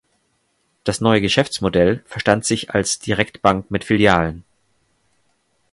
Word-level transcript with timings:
Das 0.83 0.99
neue 0.99 1.21
Geschäftsmodell 1.21 2.01
verstand 2.07 2.43
sich 2.43 2.71
als 2.71 2.97
Direktbank 2.97 3.69
mit 3.69 3.83
Filialen. 3.83 4.43